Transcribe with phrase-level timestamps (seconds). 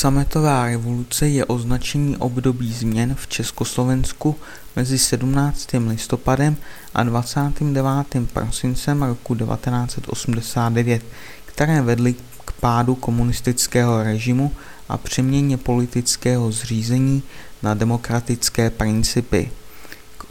[0.00, 4.36] Sametová revoluce je označení období změn v Československu
[4.76, 5.68] mezi 17.
[5.88, 6.56] listopadem
[6.94, 8.32] a 29.
[8.32, 11.02] prosincem roku 1989,
[11.44, 14.52] které vedly k pádu komunistického režimu
[14.88, 17.22] a přeměně politického zřízení
[17.62, 19.50] na demokratické principy.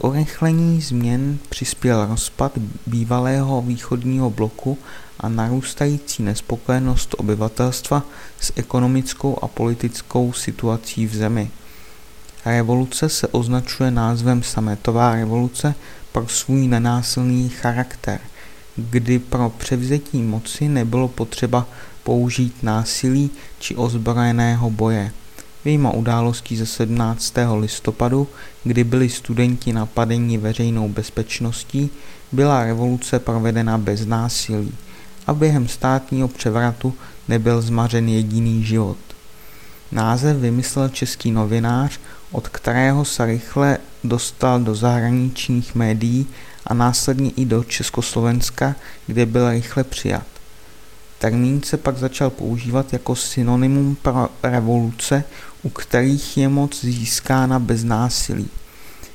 [0.02, 2.52] Urychlení změn přispěl rozpad
[2.86, 4.78] bývalého východního bloku
[5.20, 8.02] a narůstající nespokojenost obyvatelstva
[8.40, 11.50] s ekonomickou a politickou situací v zemi.
[12.44, 15.74] Revoluce se označuje názvem sametová revoluce
[16.12, 18.20] pro svůj nenásilný charakter,
[18.76, 21.66] kdy pro převzetí moci nebylo potřeba
[22.02, 25.12] použít násilí či ozbrojeného boje.
[25.64, 27.34] Výjima událostí ze 17.
[27.58, 28.28] listopadu,
[28.64, 31.90] kdy byli studenti napadeni veřejnou bezpečností,
[32.32, 34.74] byla revoluce provedena bez násilí
[35.26, 36.94] a během státního převratu
[37.28, 38.96] nebyl zmařen jediný život.
[39.92, 42.00] Název vymyslel český novinář,
[42.32, 46.26] od kterého se rychle dostal do zahraničních médií
[46.66, 48.76] a následně i do Československa,
[49.06, 50.26] kde byl rychle přijat.
[51.18, 55.24] Termín se pak začal používat jako synonymum pro revoluce,
[55.62, 58.48] u kterých je moc získána bez násilí.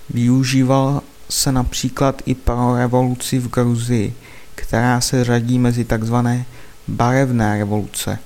[0.10, 4.14] Využíval se například i pro revoluci v Gruzii,
[4.56, 6.16] která se řadí mezi tzv.
[6.88, 8.20] barevné revoluce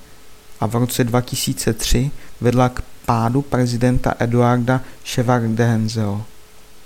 [0.59, 6.25] a v roce 2003 vedla k pádu prezidenta Eduarda Ševardenzeho.